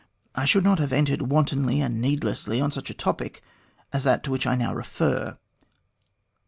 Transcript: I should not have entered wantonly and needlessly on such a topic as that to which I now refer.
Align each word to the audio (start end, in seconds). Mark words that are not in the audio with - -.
I 0.33 0.45
should 0.45 0.63
not 0.63 0.79
have 0.79 0.91
entered 0.91 1.21
wantonly 1.21 1.79
and 1.79 2.01
needlessly 2.01 2.59
on 2.59 2.71
such 2.71 2.89
a 2.89 2.93
topic 2.95 3.43
as 3.93 4.03
that 4.03 4.23
to 4.23 4.31
which 4.31 4.47
I 4.47 4.55
now 4.55 4.73
refer. 4.73 5.37